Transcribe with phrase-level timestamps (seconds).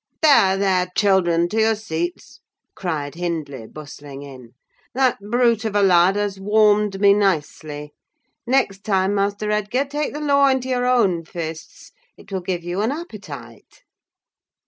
[0.23, 2.39] _""There, there, children—to your seats!"
[2.73, 4.53] cried Hindley, bustling in.
[4.95, 7.93] "That brute of a lad has warmed me nicely.
[8.47, 12.91] Next time, Master Edgar, take the law into your own fists—it will give you an
[12.91, 13.83] appetite!"